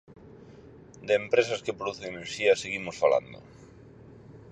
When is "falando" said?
3.03-3.39